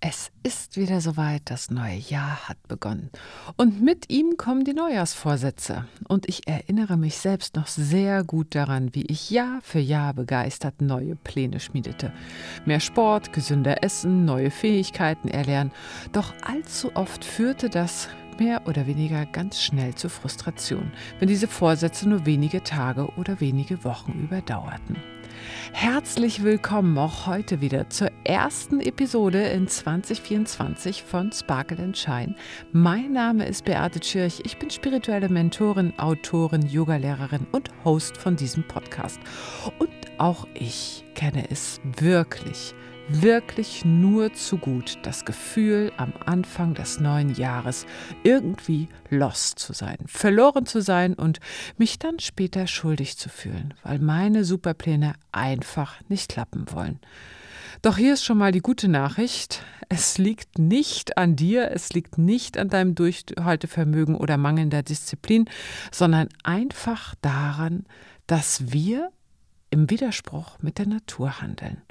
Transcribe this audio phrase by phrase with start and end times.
[0.00, 3.10] Es ist wieder soweit, das neue Jahr hat begonnen.
[3.56, 5.86] Und mit ihm kommen die Neujahrsvorsätze.
[6.06, 10.82] Und ich erinnere mich selbst noch sehr gut daran, wie ich Jahr für Jahr begeistert
[10.82, 12.12] neue Pläne schmiedete.
[12.66, 15.72] Mehr Sport, gesünder Essen, neue Fähigkeiten erlernen.
[16.12, 18.08] Doch allzu oft führte das
[18.38, 23.82] mehr oder weniger ganz schnell zu Frustration, wenn diese Vorsätze nur wenige Tage oder wenige
[23.82, 25.15] Wochen überdauerten.
[25.72, 32.34] Herzlich willkommen auch heute wieder zur ersten Episode in 2024 von Sparkle and Shine.
[32.72, 34.40] Mein Name ist Beate Tschirch.
[34.44, 39.20] Ich bin spirituelle Mentorin, Autorin, Yogalehrerin und Host von diesem Podcast.
[39.78, 42.74] Und auch ich kenne es wirklich
[43.08, 47.86] wirklich nur zu gut das Gefühl, am Anfang des neuen Jahres
[48.24, 51.40] irgendwie lost zu sein, verloren zu sein und
[51.76, 57.00] mich dann später schuldig zu fühlen, weil meine Superpläne einfach nicht klappen wollen.
[57.82, 59.62] Doch hier ist schon mal die gute Nachricht.
[59.88, 65.48] Es liegt nicht an dir, es liegt nicht an deinem Durchhaltevermögen oder mangelnder Disziplin,
[65.92, 67.84] sondern einfach daran,
[68.26, 69.10] dass wir
[69.70, 71.82] im Widerspruch mit der Natur handeln.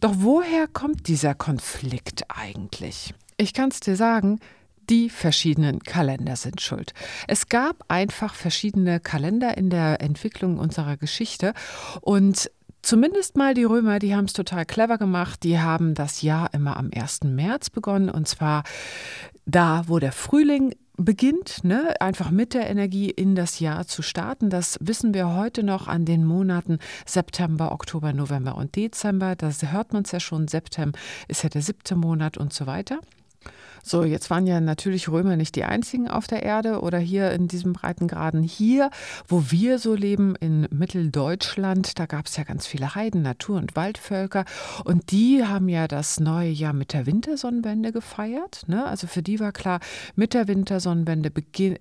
[0.00, 3.14] Doch woher kommt dieser Konflikt eigentlich?
[3.36, 4.40] Ich kann es dir sagen,
[4.90, 6.92] die verschiedenen Kalender sind schuld.
[7.28, 11.54] Es gab einfach verschiedene Kalender in der Entwicklung unserer Geschichte
[12.00, 12.50] und
[12.82, 15.42] Zumindest mal die Römer, die haben es total clever gemacht.
[15.42, 17.24] Die haben das Jahr immer am 1.
[17.24, 18.64] März begonnen und zwar
[19.44, 24.50] da, wo der Frühling beginnt, ne, einfach mit der Energie in das Jahr zu starten.
[24.50, 29.36] Das wissen wir heute noch an den Monaten September, Oktober, November und Dezember.
[29.36, 30.48] Da hört man es ja schon.
[30.48, 33.00] September ist ja der siebte Monat und so weiter.
[33.82, 37.48] So, jetzt waren ja natürlich Römer nicht die einzigen auf der Erde oder hier in
[37.48, 38.42] diesem Breitengraden.
[38.42, 38.90] Hier,
[39.26, 43.76] wo wir so leben, in Mitteldeutschland, da gab es ja ganz viele Heiden, Natur- und
[43.76, 44.44] Waldvölker.
[44.84, 48.62] Und die haben ja das neue Jahr mit der Wintersonnenwende gefeiert.
[48.66, 48.84] Ne?
[48.84, 49.80] Also für die war klar,
[50.14, 51.32] mit der Wintersonnenwende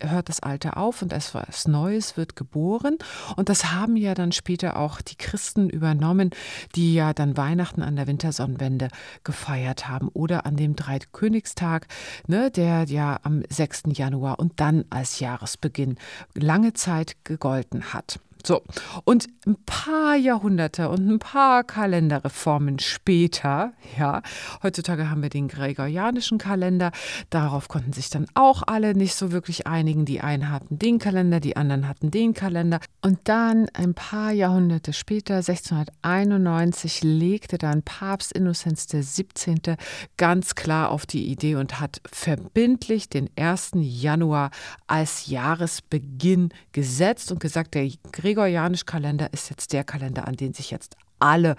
[0.01, 2.97] hört das Alte auf und etwas Neues wird geboren.
[3.35, 6.31] Und das haben ja dann später auch die Christen übernommen,
[6.75, 8.89] die ja dann Weihnachten an der Wintersonnenwende
[9.23, 11.87] gefeiert haben oder an dem Dreikönigstag
[12.27, 13.83] ne, der ja am 6.
[13.93, 15.97] Januar und dann als Jahresbeginn
[16.33, 18.19] lange Zeit gegolten hat.
[18.45, 18.61] So,
[19.03, 24.21] und ein paar Jahrhunderte und ein paar Kalenderreformen später, ja,
[24.63, 26.91] heutzutage haben wir den gregorianischen Kalender,
[27.29, 30.05] darauf konnten sich dann auch alle nicht so wirklich einigen.
[30.05, 32.79] Die einen hatten den Kalender, die anderen hatten den Kalender.
[33.01, 39.75] Und dann ein paar Jahrhunderte später, 1691, legte dann Papst Innozenz XVII.
[40.15, 43.71] ganz klar auf die Idee und hat verbindlich den 1.
[43.75, 44.51] Januar
[44.87, 50.53] als Jahresbeginn gesetzt und gesagt, der Gregorianische gregorianische Kalender ist jetzt der Kalender, an den
[50.53, 51.55] sich jetzt alle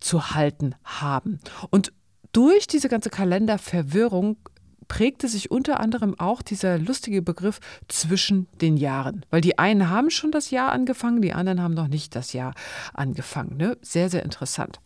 [0.00, 1.38] zu halten haben.
[1.70, 1.92] Und
[2.32, 4.36] durch diese ganze Kalenderverwirrung
[4.88, 9.24] prägte sich unter anderem auch dieser lustige Begriff zwischen den Jahren.
[9.30, 12.52] Weil die einen haben schon das Jahr angefangen, die anderen haben noch nicht das Jahr
[12.94, 13.56] angefangen.
[13.56, 13.76] Ne?
[13.80, 14.80] Sehr, sehr interessant.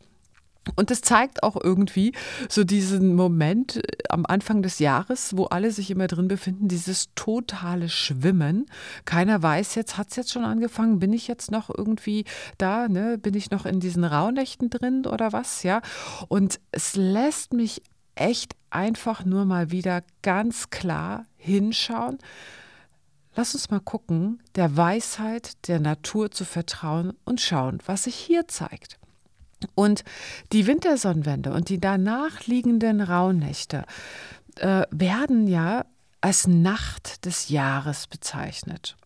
[0.76, 2.12] Und es zeigt auch irgendwie
[2.48, 7.08] so diesen Moment äh, am Anfang des Jahres, wo alle sich immer drin befinden, dieses
[7.14, 8.66] totale Schwimmen.
[9.04, 11.00] Keiner weiß jetzt, hat es jetzt schon angefangen?
[11.00, 12.24] Bin ich jetzt noch irgendwie
[12.58, 12.88] da?
[12.88, 13.18] Ne?
[13.18, 15.64] Bin ich noch in diesen Rauhnächten drin oder was?
[15.64, 15.82] Ja.
[16.28, 17.82] Und es lässt mich
[18.14, 22.18] echt einfach nur mal wieder ganz klar hinschauen.
[23.34, 28.46] Lass uns mal gucken, der Weisheit der Natur zu vertrauen und schauen, was sich hier
[28.46, 28.98] zeigt.
[29.74, 30.04] Und
[30.52, 33.84] die Wintersonnenwende und die danach liegenden Rauhnächte
[34.56, 35.84] äh, werden ja
[36.20, 38.96] als Nacht des Jahres bezeichnet.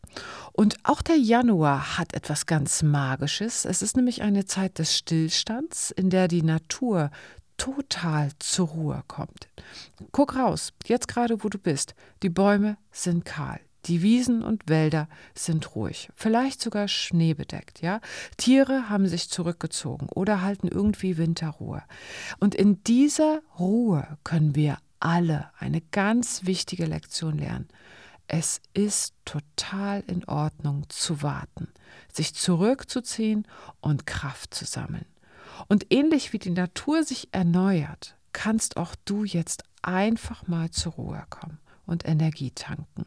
[0.52, 3.64] Und auch der Januar hat etwas ganz Magisches.
[3.64, 7.10] Es ist nämlich eine Zeit des Stillstands, in der die Natur
[7.58, 9.48] total zur Ruhe kommt.
[10.12, 11.94] Guck raus, jetzt gerade wo du bist.
[12.22, 13.60] Die Bäume sind kahl.
[13.86, 18.00] Die Wiesen und Wälder sind ruhig, vielleicht sogar schneebedeckt, ja?
[18.36, 21.82] Tiere haben sich zurückgezogen oder halten irgendwie Winterruhe.
[22.40, 27.68] Und in dieser Ruhe können wir alle eine ganz wichtige Lektion lernen.
[28.26, 31.68] Es ist total in Ordnung zu warten,
[32.12, 33.46] sich zurückzuziehen
[33.80, 35.06] und Kraft zu sammeln.
[35.68, 41.24] Und ähnlich wie die Natur sich erneuert, kannst auch du jetzt einfach mal zur Ruhe
[41.30, 43.06] kommen und Energie tanken.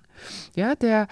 [0.56, 1.08] Ja, der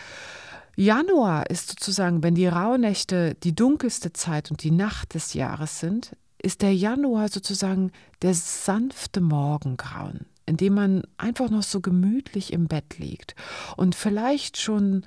[0.76, 6.16] Januar ist sozusagen, wenn die Rauhnächte die dunkelste Zeit und die Nacht des Jahres sind,
[6.40, 7.92] ist der Januar sozusagen
[8.22, 13.36] der sanfte Morgengrauen, in dem man einfach noch so gemütlich im Bett liegt
[13.76, 15.04] und vielleicht schon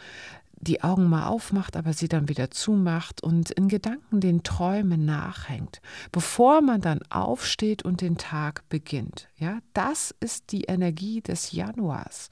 [0.61, 5.81] die Augen mal aufmacht, aber sie dann wieder zumacht und in Gedanken den Träumen nachhängt,
[6.13, 9.29] bevor man dann aufsteht und den Tag beginnt.
[9.37, 12.29] Ja, das ist die Energie des Januars.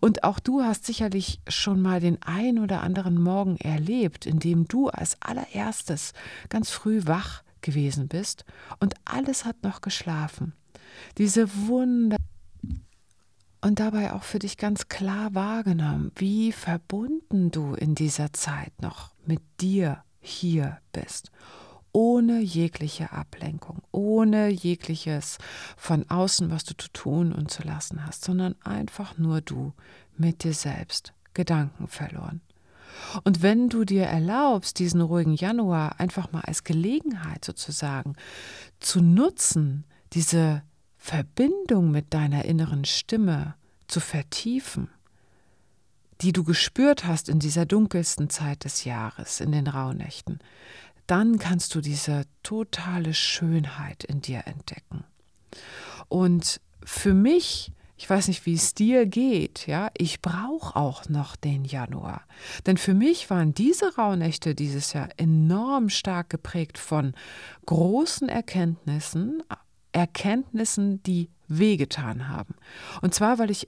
[0.00, 4.66] Und auch du hast sicherlich schon mal den ein oder anderen Morgen erlebt, in dem
[4.66, 6.12] du als allererstes
[6.48, 8.44] ganz früh wach gewesen bist
[8.80, 10.54] und alles hat noch geschlafen.
[11.18, 12.16] Diese Wunder
[13.60, 19.10] und dabei auch für dich ganz klar wahrgenommen, wie verbunden du in dieser Zeit noch
[19.26, 21.30] mit dir hier bist,
[21.92, 25.38] ohne jegliche Ablenkung, ohne jegliches
[25.76, 29.72] von außen, was du zu tun und zu lassen hast, sondern einfach nur du
[30.16, 32.40] mit dir selbst, Gedanken verloren.
[33.24, 38.14] Und wenn du dir erlaubst, diesen ruhigen Januar einfach mal als Gelegenheit sozusagen
[38.78, 40.62] zu nutzen, diese
[41.10, 43.56] Verbindung mit deiner inneren Stimme
[43.88, 44.88] zu vertiefen,
[46.20, 50.38] die du gespürt hast in dieser dunkelsten Zeit des Jahres, in den Rauhnächten,
[51.08, 55.02] dann kannst du diese totale Schönheit in dir entdecken.
[56.08, 61.34] Und für mich, ich weiß nicht, wie es dir geht, ja, ich brauche auch noch
[61.34, 62.22] den Januar.
[62.66, 67.14] Denn für mich waren diese Rauhnächte dieses Jahr enorm stark geprägt von
[67.66, 69.42] großen Erkenntnissen,
[69.92, 72.54] Erkenntnissen, die wehgetan haben.
[73.02, 73.66] Und zwar, weil ich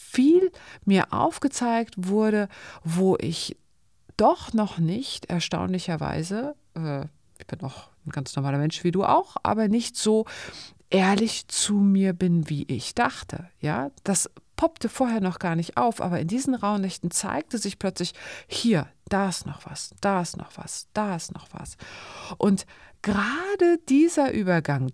[0.00, 0.50] viel
[0.84, 2.48] mir aufgezeigt wurde,
[2.82, 3.56] wo ich
[4.16, 7.04] doch noch nicht, erstaunlicherweise, äh,
[7.38, 10.24] ich bin auch ein ganz normaler Mensch wie du auch, aber nicht so
[10.90, 13.48] ehrlich zu mir bin, wie ich dachte.
[13.60, 18.12] Ja, das poppte vorher noch gar nicht auf, aber in diesen Raunächten zeigte sich plötzlich,
[18.48, 21.76] hier, da ist noch was, da ist noch was, da ist noch was.
[22.38, 22.66] Und
[23.02, 24.90] gerade dieser Übergang,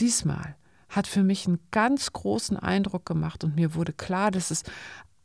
[0.00, 0.56] diesmal
[0.88, 4.62] hat für mich einen ganz großen Eindruck gemacht und mir wurde klar, dass es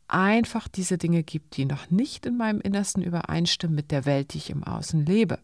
[0.08, 4.38] einfach diese Dinge gibt, die noch nicht in meinem Innersten übereinstimmen mit der Welt, die
[4.38, 5.38] ich im Außen lebe.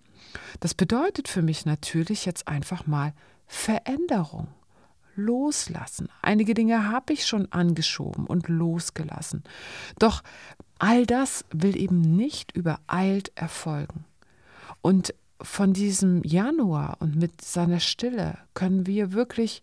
[0.61, 3.15] Das bedeutet für mich natürlich jetzt einfach mal
[3.47, 4.49] Veränderung,
[5.19, 6.09] loslassen.
[6.23, 9.43] Einige Dinge habe ich schon angeschoben und losgelassen.
[9.99, 10.23] Doch
[10.79, 14.05] all das will eben nicht übereilt erfolgen.
[14.81, 19.63] Und von diesem Januar und mit seiner Stille können wir wirklich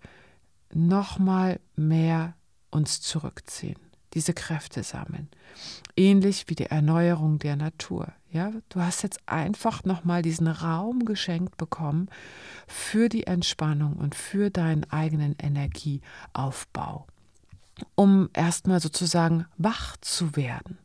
[0.73, 2.33] noch mal mehr
[2.71, 3.79] uns zurückziehen,
[4.13, 5.29] diese Kräfte sammeln.
[5.95, 8.13] Ähnlich wie die Erneuerung der Natur.
[8.31, 12.09] Ja, du hast jetzt einfach noch mal diesen Raum geschenkt bekommen
[12.67, 17.07] für die Entspannung und für deinen eigenen Energieaufbau,
[17.95, 20.77] um erstmal sozusagen wach zu werden,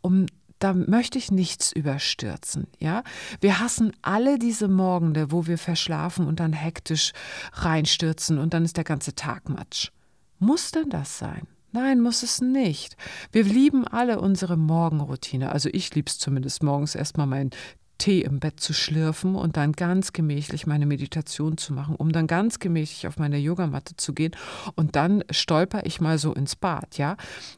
[0.00, 0.26] um
[0.60, 3.02] da möchte ich nichts überstürzen, ja?
[3.40, 7.12] Wir hassen alle diese Morgende, wo wir verschlafen und dann hektisch
[7.54, 9.90] reinstürzen und dann ist der ganze Tag Matsch.
[10.38, 11.48] Muss denn das sein?
[11.72, 12.96] Nein, muss es nicht.
[13.32, 15.52] Wir lieben alle unsere Morgenroutine.
[15.52, 17.50] Also ich liebe es zumindest morgens erstmal meinen
[17.98, 22.26] Tee im Bett zu schlürfen und dann ganz gemächlich meine Meditation zu machen, um dann
[22.26, 24.34] ganz gemächlich auf meine Yogamatte zu gehen
[24.74, 27.16] und dann stolper ich mal so ins Bad, ja?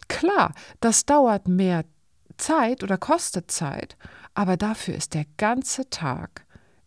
[0.08, 1.84] Klar, das dauert mehr
[2.42, 3.96] Zeit oder kostet Zeit,
[4.34, 6.44] aber dafür ist der ganze Tag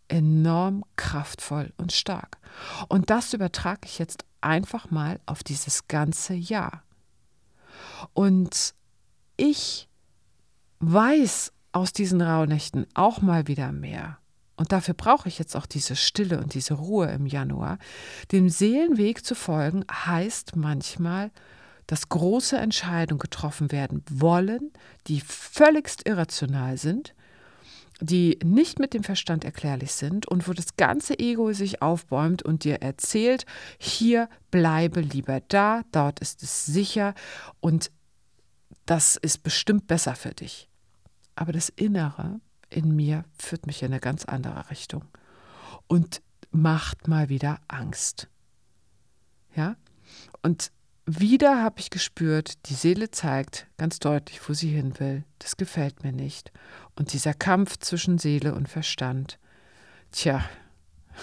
[0.08, 2.38] enorm kraftvoll und stark.
[2.90, 6.84] Und das übertrage ich jetzt einfach mal auf dieses ganze Jahr.
[8.14, 8.76] Und
[9.38, 9.90] ich
[10.80, 14.20] weiß aus diesen Rauhnächten auch mal wieder mehr.
[14.58, 17.78] Und dafür brauche ich jetzt auch diese Stille und diese Ruhe im Januar.
[18.32, 21.32] Dem Seelenweg zu folgen heißt manchmal
[21.88, 24.72] dass große Entscheidungen getroffen werden wollen,
[25.08, 27.14] die völligst irrational sind,
[28.02, 32.64] die nicht mit dem Verstand erklärlich sind und wo das ganze Ego sich aufbäumt und
[32.64, 33.46] dir erzählt,
[33.78, 37.14] hier bleibe lieber da, dort ist es sicher
[37.60, 37.92] und
[38.86, 40.70] das ist bestimmt besser für dich.
[41.36, 42.40] Aber das Innere
[42.70, 45.06] in mir führt mich in eine ganz andere Richtung
[45.88, 48.28] und macht mal wieder Angst.
[49.56, 49.76] Ja?
[50.42, 50.72] Und
[51.06, 55.24] wieder habe ich gespürt, die Seele zeigt ganz deutlich, wo sie hin will.
[55.40, 56.52] Das gefällt mir nicht.
[56.96, 59.38] Und dieser Kampf zwischen Seele und Verstand,
[60.12, 60.44] tja,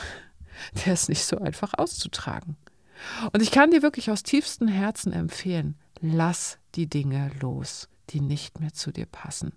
[0.85, 2.57] der ist nicht so einfach auszutragen.
[3.33, 8.61] Und ich kann dir wirklich aus tiefstem Herzen empfehlen, lass die Dinge los, die nicht
[8.61, 9.53] mehr zu dir passen.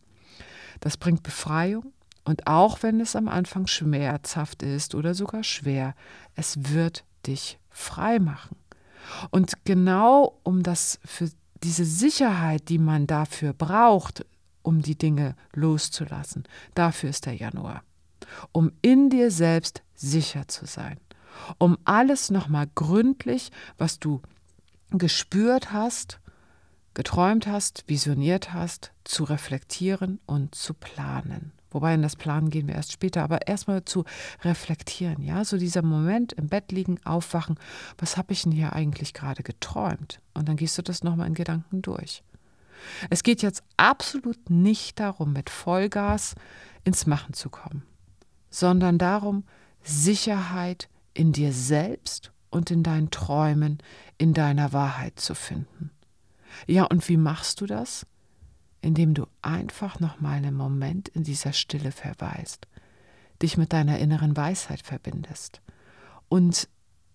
[0.80, 5.94] Das bringt Befreiung und auch wenn es am Anfang schmerzhaft ist oder sogar schwer,
[6.34, 8.58] es wird dich frei machen.
[9.32, 11.30] Und genau um das für
[11.64, 14.26] diese Sicherheit, die man dafür braucht,
[14.62, 16.44] um die Dinge loszulassen,
[16.74, 17.84] dafür ist der Januar.
[18.52, 21.00] Um in dir selbst sicher zu sein.
[21.58, 24.22] Um alles nochmal gründlich, was du
[24.92, 26.20] gespürt hast,
[26.94, 31.52] geträumt hast, visioniert hast, zu reflektieren und zu planen.
[31.76, 34.06] Wobei in das Planen gehen wir erst später, aber erstmal zu
[34.44, 37.60] reflektieren, ja, so dieser Moment im Bett liegen, aufwachen,
[37.98, 40.22] was habe ich denn hier eigentlich gerade geträumt?
[40.34, 42.24] Und dann gehst du das nochmal in Gedanken durch.
[43.10, 46.36] Es geht jetzt absolut nicht darum, mit Vollgas
[46.86, 47.84] ins Machen zu kommen,
[48.50, 49.44] sondern darum,
[49.84, 53.80] Sicherheit in dir selbst und in deinen Träumen,
[54.18, 55.92] in deiner Wahrheit zu finden.
[56.68, 58.06] Ja, und wie machst du das?
[58.86, 62.68] Indem du einfach noch mal einen Moment in dieser Stille verweist,
[63.42, 65.60] dich mit deiner inneren Weisheit verbindest
[66.30, 66.70] und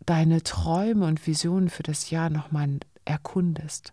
[0.04, 3.92] deine Träume und Visionen für das Jahr noch mal erkundest.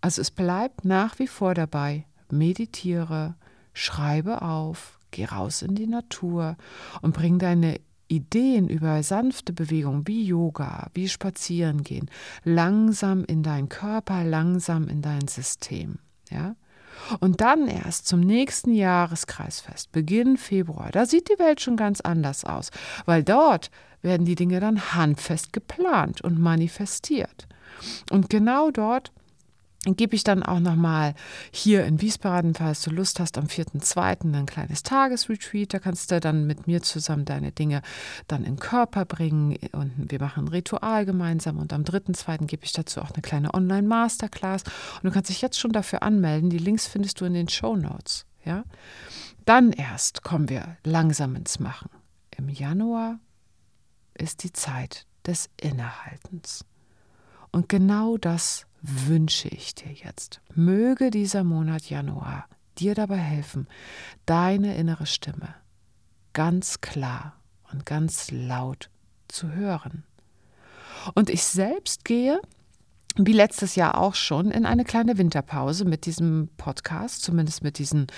[0.00, 3.34] Also es bleibt nach wie vor dabei, meditiere,
[3.74, 6.56] schreibe auf, geh raus in die Natur
[7.02, 12.10] und bring deine Ideen über sanfte Bewegungen wie Yoga, wie Spazierengehen,
[12.44, 15.98] langsam in deinen Körper, langsam in dein System.
[16.30, 16.56] Ja?
[17.20, 22.44] Und dann erst zum nächsten Jahreskreisfest, Beginn Februar, da sieht die Welt schon ganz anders
[22.44, 22.70] aus,
[23.04, 23.70] weil dort
[24.02, 27.46] werden die Dinge dann handfest geplant und manifestiert.
[28.10, 29.12] Und genau dort
[29.94, 31.14] gebe ich dann auch nochmal
[31.52, 34.34] hier in Wiesbaden, falls du Lust hast, am 4.2.
[34.34, 35.72] ein kleines Tagesretreat.
[35.72, 37.82] Da kannst du dann mit mir zusammen deine Dinge
[38.26, 41.58] dann in den Körper bringen und wir machen ein Ritual gemeinsam.
[41.58, 42.46] Und am 3.2.
[42.46, 44.64] gebe ich dazu auch eine kleine Online-Masterclass.
[44.64, 46.50] Und du kannst dich jetzt schon dafür anmelden.
[46.50, 48.26] Die Links findest du in den Show Notes.
[48.44, 48.64] Ja?
[49.44, 51.90] Dann erst kommen wir langsam ins Machen.
[52.36, 53.20] Im Januar
[54.14, 56.64] ist die Zeit des Innehaltens.
[57.52, 60.40] Und genau das wünsche ich dir jetzt.
[60.54, 62.46] Möge dieser Monat Januar
[62.78, 63.66] dir dabei helfen,
[64.26, 65.54] deine innere Stimme
[66.36, 67.32] ganz klar
[67.72, 68.90] und ganz laut
[69.26, 70.04] zu hören.
[71.14, 72.42] Und ich selbst gehe,
[73.16, 78.08] wie letztes Jahr auch schon, in eine kleine Winterpause mit diesem Podcast, zumindest mit diesen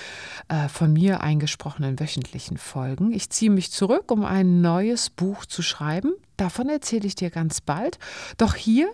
[0.48, 3.12] äh, von mir eingesprochenen wöchentlichen Folgen.
[3.12, 6.12] Ich ziehe mich zurück, um ein neues Buch zu schreiben.
[6.36, 8.00] Davon erzähle ich dir ganz bald.
[8.36, 8.90] Doch hier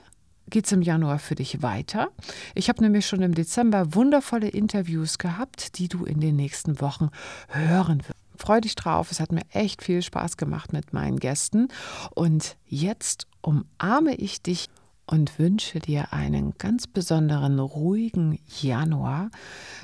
[0.50, 2.08] geht es im Januar für dich weiter.
[2.54, 7.10] Ich habe nämlich schon im Dezember wundervolle Interviews gehabt, die du in den nächsten Wochen
[7.48, 8.14] hören wirst.
[8.36, 11.68] Freu dich drauf, es hat mir echt viel Spaß gemacht mit meinen Gästen.
[12.14, 14.68] Und jetzt umarme ich dich
[15.06, 19.30] und wünsche dir einen ganz besonderen ruhigen Januar.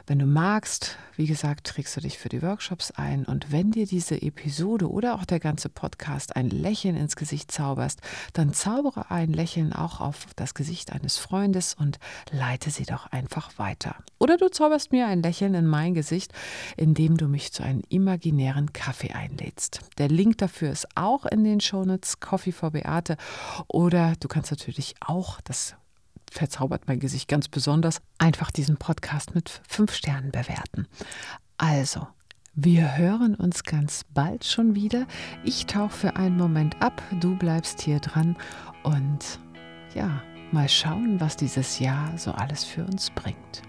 [0.06, 3.86] Wenn du magst, wie gesagt, trägst du dich für die Workshops ein und wenn dir
[3.86, 8.00] diese Episode oder auch der ganze Podcast ein Lächeln ins Gesicht zauberst,
[8.32, 11.98] dann zaubere ein Lächeln auch auf das Gesicht eines Freundes und
[12.30, 13.96] leite sie doch einfach weiter.
[14.18, 16.32] Oder du zauberst mir ein Lächeln in mein Gesicht,
[16.76, 19.80] indem du mich zu einem imaginären Kaffee einlädst.
[19.98, 23.16] Der Link dafür ist auch in den Shownotes Coffee for Beate
[23.68, 25.74] oder du kannst natürlich auch das
[26.30, 30.86] verzaubert mein Gesicht ganz besonders, einfach diesen Podcast mit fünf Sternen bewerten.
[31.58, 32.06] Also,
[32.54, 35.06] wir hören uns ganz bald schon wieder.
[35.44, 38.36] Ich tauche für einen Moment ab, du bleibst hier dran
[38.84, 39.40] und
[39.94, 43.62] ja, mal schauen, was dieses Jahr so alles für uns bringt.